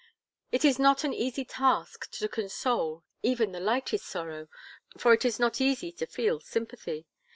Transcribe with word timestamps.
It 0.51 0.65
is 0.65 0.79
not 0.79 1.03
an 1.03 1.13
easy 1.13 1.45
task 1.45 2.09
to 2.13 2.27
console, 2.27 3.03
even 3.21 3.51
the 3.51 3.59
lightest 3.59 4.07
sorrow, 4.07 4.47
for 4.97 5.13
it 5.13 5.23
is 5.25 5.37
not 5.39 5.61
easy 5.61 5.91
to 5.91 6.07
feel 6.07 6.39
sympathy. 6.39 7.05